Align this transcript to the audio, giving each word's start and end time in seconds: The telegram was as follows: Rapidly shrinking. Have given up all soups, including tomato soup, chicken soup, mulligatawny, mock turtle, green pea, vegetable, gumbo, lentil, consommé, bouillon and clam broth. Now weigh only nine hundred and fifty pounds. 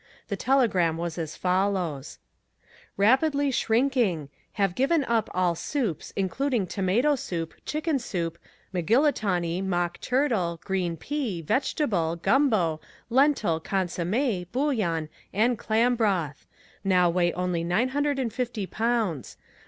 The 0.29 0.35
telegram 0.35 0.97
was 0.97 1.19
as 1.19 1.35
follows: 1.35 2.17
Rapidly 2.97 3.51
shrinking. 3.51 4.29
Have 4.53 4.73
given 4.73 5.03
up 5.03 5.29
all 5.31 5.53
soups, 5.53 6.11
including 6.15 6.65
tomato 6.65 7.13
soup, 7.15 7.53
chicken 7.67 7.99
soup, 7.99 8.39
mulligatawny, 8.73 9.61
mock 9.61 9.99
turtle, 10.01 10.59
green 10.63 10.97
pea, 10.97 11.43
vegetable, 11.43 12.15
gumbo, 12.15 12.81
lentil, 13.11 13.59
consommé, 13.61 14.47
bouillon 14.51 15.07
and 15.33 15.59
clam 15.59 15.95
broth. 15.95 16.47
Now 16.83 17.07
weigh 17.11 17.31
only 17.33 17.63
nine 17.63 17.89
hundred 17.89 18.17
and 18.17 18.33
fifty 18.33 18.65
pounds. 18.65 19.37